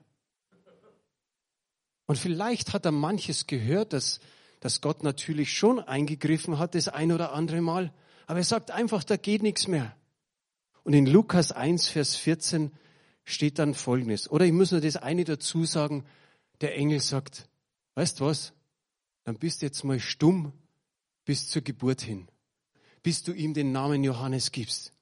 [2.06, 4.20] Und vielleicht hat er manches gehört, dass,
[4.60, 7.94] dass Gott natürlich schon eingegriffen hat, das ein oder andere Mal.
[8.26, 9.96] Aber er sagt einfach, da geht nichts mehr.
[10.82, 12.72] Und in Lukas 1, Vers 14
[13.24, 14.30] steht dann Folgendes.
[14.30, 16.04] Oder ich muss nur das eine dazu sagen.
[16.60, 17.48] Der Engel sagt,
[17.94, 18.52] weißt was?
[19.24, 20.52] Dann bist jetzt mal stumm
[21.24, 22.28] bis zur Geburt hin.
[23.02, 24.92] Bis du ihm den Namen Johannes gibst.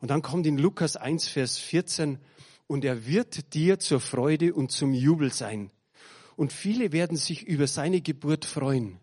[0.00, 2.18] Und dann kommt in Lukas 1, Vers 14,
[2.66, 5.70] und er wird dir zur Freude und zum Jubel sein.
[6.36, 8.98] Und viele werden sich über seine Geburt freuen.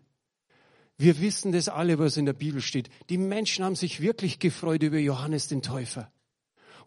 [0.96, 2.88] Wir wissen das alle, was in der Bibel steht.
[3.08, 6.10] Die Menschen haben sich wirklich gefreut über Johannes den Täufer.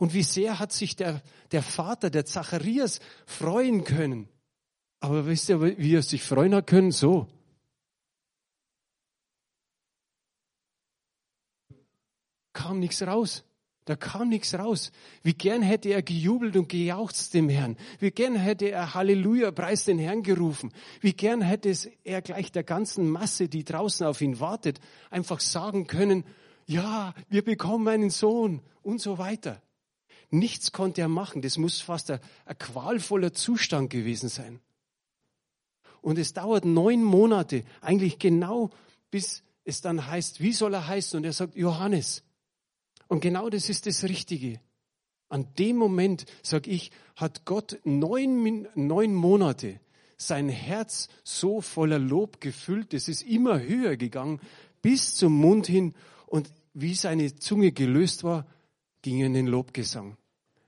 [0.01, 4.27] Und wie sehr hat sich der, der Vater, der Zacharias, freuen können.
[4.99, 6.89] Aber wisst ihr, wie er sich freuen hat können?
[6.89, 7.27] So.
[12.51, 13.43] Kam nichts raus.
[13.85, 14.91] Da kam nichts raus.
[15.21, 17.77] Wie gern hätte er gejubelt und gejauchzt dem Herrn.
[17.99, 20.73] Wie gern hätte er Halleluja, preis den Herrn gerufen.
[21.01, 24.79] Wie gern hätte es er gleich der ganzen Masse, die draußen auf ihn wartet,
[25.11, 26.23] einfach sagen können,
[26.65, 29.61] ja, wir bekommen einen Sohn und so weiter.
[30.31, 31.41] Nichts konnte er machen.
[31.41, 34.59] Das muss fast ein, ein qualvoller Zustand gewesen sein.
[36.01, 38.71] Und es dauert neun Monate, eigentlich genau,
[39.11, 41.17] bis es dann heißt, wie soll er heißen?
[41.17, 42.23] Und er sagt, Johannes.
[43.07, 44.59] Und genau das ist das Richtige.
[45.29, 49.79] An dem Moment, sag ich, hat Gott neun, neun Monate
[50.17, 54.39] sein Herz so voller Lob gefüllt, es ist immer höher gegangen,
[54.81, 55.93] bis zum Mund hin.
[56.27, 58.45] Und wie seine Zunge gelöst war,
[59.01, 60.17] ging er in den Lobgesang.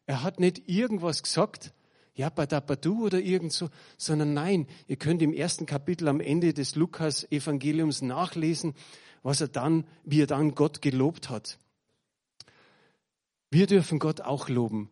[0.05, 1.73] Er hat nicht irgendwas gesagt,
[2.15, 6.75] ja, badabadu oder irgend so, sondern nein, ihr könnt im ersten Kapitel am Ende des
[6.75, 8.75] Lukas-Evangeliums nachlesen,
[9.23, 11.57] was er dann, wie er dann Gott gelobt hat.
[13.49, 14.91] Wir dürfen Gott auch loben.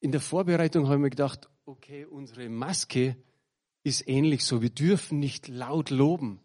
[0.00, 3.16] In der Vorbereitung haben wir gedacht, okay, unsere Maske
[3.84, 4.62] ist ähnlich so.
[4.62, 6.40] Wir dürfen nicht laut loben,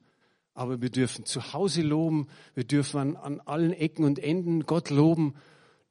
[0.53, 4.89] aber wir dürfen zu Hause loben, wir dürfen an, an allen Ecken und Enden Gott
[4.89, 5.35] loben.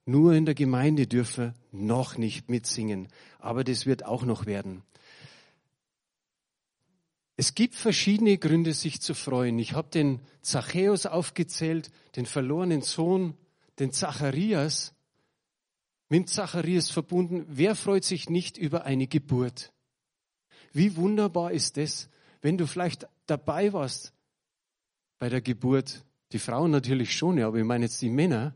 [0.07, 4.83] Nur in der Gemeinde dürfen wir noch nicht mitsingen, aber das wird auch noch werden.
[7.37, 9.59] Es gibt verschiedene Gründe, sich zu freuen.
[9.59, 13.35] Ich habe den Zachäus aufgezählt, den verlorenen Sohn,
[13.79, 14.95] den Zacharias.
[16.09, 19.73] Mit Zacharias verbunden, wer freut sich nicht über eine Geburt?
[20.73, 22.09] Wie wunderbar ist das,
[22.41, 24.15] wenn du vielleicht dabei warst
[25.19, 26.05] bei der Geburt.
[26.33, 28.55] Die Frauen natürlich schon, ja, aber ich meine jetzt die Männer.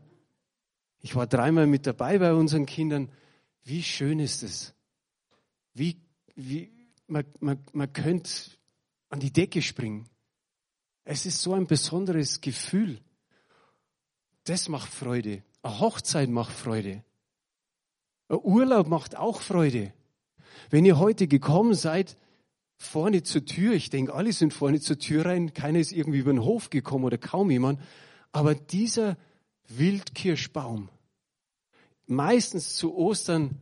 [1.01, 3.11] Ich war dreimal mit dabei bei unseren Kindern.
[3.63, 4.73] Wie schön ist es?
[5.73, 5.99] Wie,
[6.35, 6.71] wie,
[7.07, 8.31] man, man, man könnte
[9.09, 10.07] an die Decke springen.
[11.03, 12.99] Es ist so ein besonderes Gefühl.
[14.43, 15.43] Das macht Freude.
[15.63, 17.03] Eine Hochzeit macht Freude.
[18.29, 19.93] Ein Urlaub macht auch Freude.
[20.69, 22.17] Wenn ihr heute gekommen seid,
[22.77, 26.31] vorne zur Tür, ich denke, alle sind vorne zur Tür rein, keiner ist irgendwie über
[26.31, 27.79] den Hof gekommen oder kaum jemand,
[28.31, 29.17] aber dieser
[29.77, 30.89] Wildkirschbaum,
[32.07, 33.57] meistens zu Ostern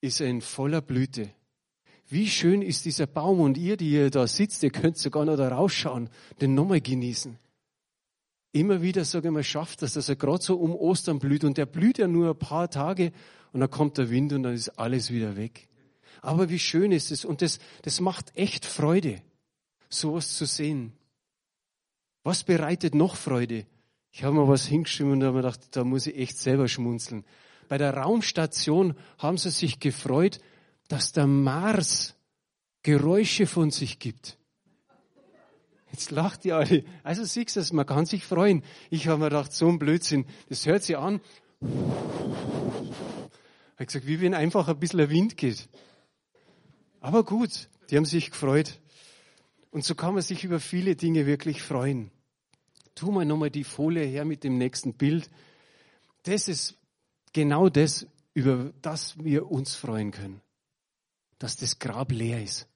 [0.00, 1.30] ist er in voller Blüte.
[2.08, 5.36] Wie schön ist dieser Baum und ihr, die ihr da sitzt, ihr könnt sogar noch
[5.36, 7.38] da rausschauen, den nochmal genießen.
[8.52, 11.58] Immer wieder, sage ich mal, schafft das, dass er gerade so um Ostern blüht und
[11.58, 13.12] der blüht ja nur ein paar Tage
[13.52, 15.68] und dann kommt der Wind und dann ist alles wieder weg.
[16.20, 19.22] Aber wie schön ist es und das, das macht echt Freude,
[19.88, 20.92] sowas zu sehen.
[22.22, 23.66] Was bereitet noch Freude?
[24.16, 27.24] Ich habe mir was hingeschrieben und habe mir gedacht, da muss ich echt selber schmunzeln.
[27.68, 30.38] Bei der Raumstation haben sie sich gefreut,
[30.86, 32.14] dass der Mars
[32.84, 34.38] Geräusche von sich gibt.
[35.90, 36.84] Jetzt lacht ihr alle.
[37.02, 38.62] Also siehst du es, man kann sich freuen.
[38.88, 40.26] Ich habe mir gedacht, so ein Blödsinn.
[40.48, 41.20] Das hört sich an.
[41.60, 41.68] Ich
[43.74, 45.68] habe gesagt, wie wenn einfach ein bisschen der Wind geht.
[47.00, 48.78] Aber gut, die haben sich gefreut.
[49.72, 52.12] Und so kann man sich über viele Dinge wirklich freuen.
[52.94, 55.30] Tu mal nochmal die Folie her mit dem nächsten Bild.
[56.22, 56.78] Das ist
[57.32, 60.40] genau das, über das wir uns freuen können
[61.44, 62.68] dass das Grab leer ist,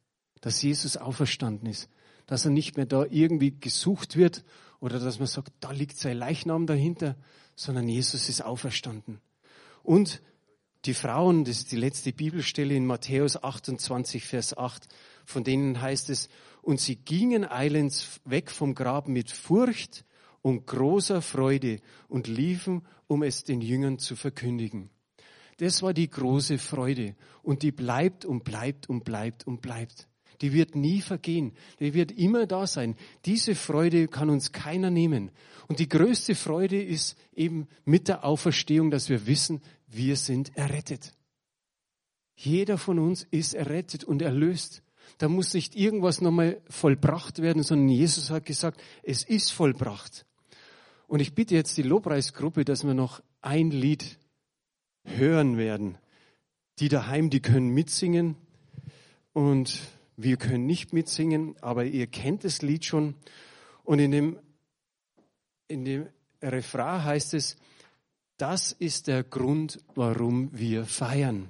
[0.42, 1.88] dass Jesus auferstanden ist,
[2.26, 4.44] dass er nicht mehr da irgendwie gesucht wird
[4.80, 7.16] oder dass man sagt, da liegt sein Leichnam dahinter,
[7.56, 9.22] sondern Jesus ist auferstanden.
[9.82, 10.20] Und
[10.84, 14.86] die Frauen, das ist die letzte Bibelstelle in Matthäus 28, Vers 8,
[15.24, 16.28] von denen heißt es,
[16.60, 20.04] und sie gingen eilends weg vom Grab mit Furcht
[20.48, 24.88] und großer Freude und liefen, um es den Jüngern zu verkündigen.
[25.58, 27.16] Das war die große Freude.
[27.42, 30.08] Und die bleibt und bleibt und bleibt und bleibt.
[30.40, 31.52] Die wird nie vergehen.
[31.80, 32.96] Die wird immer da sein.
[33.26, 35.32] Diese Freude kann uns keiner nehmen.
[35.66, 41.12] Und die größte Freude ist eben mit der Auferstehung, dass wir wissen, wir sind errettet.
[42.36, 44.82] Jeder von uns ist errettet und erlöst.
[45.18, 50.24] Da muss nicht irgendwas nochmal vollbracht werden, sondern Jesus hat gesagt, es ist vollbracht.
[51.08, 54.18] Und ich bitte jetzt die Lobpreisgruppe, dass wir noch ein Lied
[55.04, 55.96] hören werden.
[56.80, 58.36] Die daheim, die können mitsingen
[59.32, 59.80] und
[60.18, 63.14] wir können nicht mitsingen, aber ihr kennt das Lied schon.
[63.84, 64.38] Und in dem,
[65.66, 66.08] in dem
[66.42, 67.56] Refrain heißt es,
[68.36, 71.48] das ist der Grund, warum wir feiern.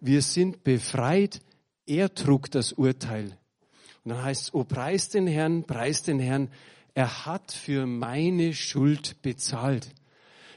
[0.00, 1.42] Wir sind befreit,
[1.84, 3.36] er trug das Urteil.
[4.02, 6.48] Und dann heißt es, oh, preis den Herrn, preis den Herrn,
[6.94, 9.94] er hat für meine Schuld bezahlt.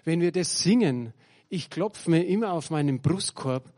[0.03, 1.13] Wenn wir das singen,
[1.49, 3.73] ich klopfe mir immer auf meinen Brustkorb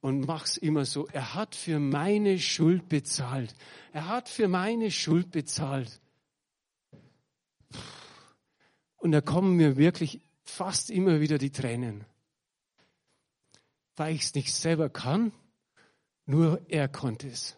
[0.00, 1.06] und mach's immer so.
[1.08, 3.54] Er hat für meine Schuld bezahlt.
[3.92, 6.00] Er hat für meine Schuld bezahlt.
[8.96, 12.04] Und da kommen mir wirklich fast immer wieder die Tränen.
[13.96, 15.32] Weil ich es nicht selber kann,
[16.26, 17.56] nur er konnte es.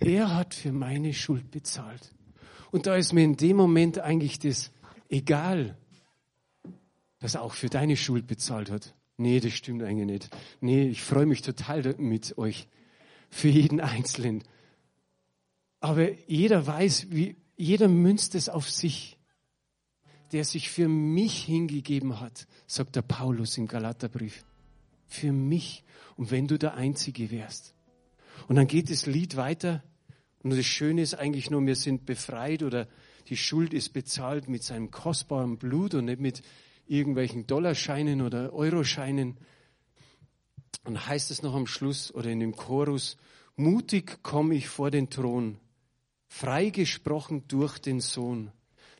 [0.00, 2.14] Er hat für meine Schuld bezahlt.
[2.70, 4.70] Und da ist mir in dem Moment eigentlich das
[5.08, 5.76] egal,
[7.18, 8.94] dass er auch für deine Schuld bezahlt hat.
[9.16, 10.36] Nee, das stimmt eigentlich nicht.
[10.60, 12.68] Nee, ich freue mich total mit euch.
[13.28, 14.42] Für jeden Einzelnen.
[15.80, 19.18] Aber jeder weiß, wie, jeder münzt es auf sich.
[20.32, 24.44] Der sich für mich hingegeben hat, sagt der Paulus im Galaterbrief.
[25.06, 25.84] Für mich.
[26.16, 27.74] Und wenn du der Einzige wärst.
[28.48, 29.82] Und dann geht das Lied weiter.
[30.42, 32.88] Und das Schöne ist eigentlich nur, wir sind befreit oder
[33.28, 36.42] die Schuld ist bezahlt mit seinem kostbaren Blut und nicht mit
[36.86, 39.36] irgendwelchen Dollarscheinen oder Euroscheinen.
[40.84, 43.16] Und heißt es noch am Schluss oder in dem Chorus,
[43.56, 45.58] mutig komme ich vor den Thron,
[46.28, 48.50] freigesprochen durch den Sohn.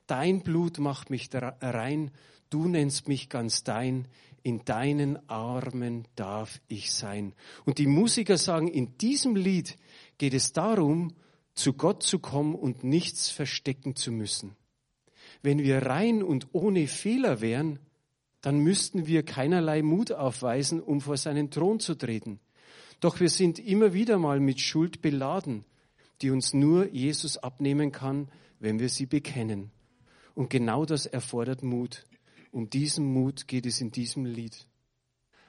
[0.06, 2.10] Dein Blut macht mich rein,
[2.50, 4.08] du nennst mich ganz dein,
[4.42, 7.34] in deinen Armen darf ich sein.
[7.64, 9.78] Und die Musiker sagen, in diesem Lied
[10.18, 11.14] geht es darum,
[11.60, 14.56] zu Gott zu kommen und nichts verstecken zu müssen.
[15.42, 17.78] Wenn wir rein und ohne Fehler wären,
[18.40, 22.40] dann müssten wir keinerlei Mut aufweisen, um vor seinen Thron zu treten.
[23.00, 25.64] Doch wir sind immer wieder mal mit Schuld beladen,
[26.22, 29.70] die uns nur Jesus abnehmen kann, wenn wir sie bekennen.
[30.34, 32.06] Und genau das erfordert Mut.
[32.52, 34.66] Um diesen Mut geht es in diesem Lied.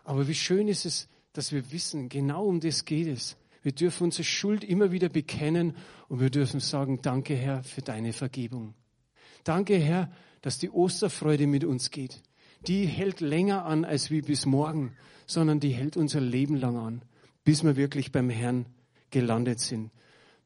[0.03, 3.37] Aber wie schön ist es, dass wir wissen, genau um das geht es.
[3.61, 5.75] Wir dürfen unsere Schuld immer wieder bekennen
[6.07, 8.73] und wir dürfen sagen, danke Herr für deine Vergebung.
[9.43, 12.21] Danke Herr, dass die Osterfreude mit uns geht.
[12.67, 14.93] Die hält länger an als wie bis morgen,
[15.25, 17.01] sondern die hält unser Leben lang an,
[17.43, 18.65] bis wir wirklich beim Herrn
[19.09, 19.91] gelandet sind.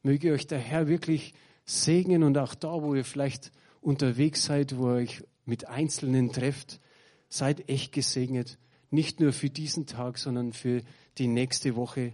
[0.03, 1.33] Möge euch der Herr wirklich
[1.65, 3.51] segnen und auch da, wo ihr vielleicht
[3.81, 6.79] unterwegs seid, wo ihr euch mit Einzelnen trefft,
[7.29, 8.57] seid echt gesegnet.
[8.91, 10.81] Nicht nur für diesen Tag, sondern für
[11.17, 12.13] die nächste Woche.